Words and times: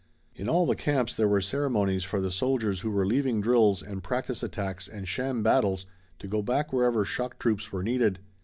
In 0.33 0.49
all 0.49 0.65
the 0.65 0.75
camps 0.75 1.13
there 1.13 1.27
were 1.27 1.41
ceremonies 1.41 2.03
for 2.03 2.19
the 2.19 2.31
soldiers 2.31 2.79
who 2.79 2.89
were 2.89 3.05
leaving 3.05 3.39
drills 3.39 3.83
and 3.83 4.01
practice 4.01 4.41
attacks 4.41 4.87
and 4.87 5.07
sham 5.07 5.43
battles 5.43 5.85
to 6.17 6.27
go 6.27 6.41
back 6.41 6.73
wherever 6.73 7.05
shock 7.05 7.37
troops 7.37 7.71
were 7.71 7.83
needed. 7.83 8.17